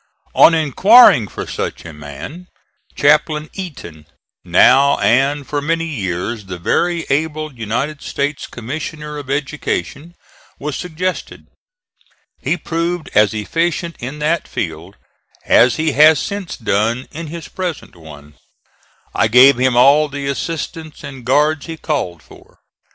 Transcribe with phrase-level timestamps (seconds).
[0.33, 2.47] On inquiring for such a man
[2.95, 4.07] Chaplain Eaton,
[4.43, 10.15] now and for many years the very able United States Commissioner of Education,
[10.57, 11.45] was suggested.
[12.39, 14.95] He proved as efficient in that field
[15.45, 18.33] as he has since done in his present one.
[19.13, 22.57] I gave him all the assistants and guards he called for.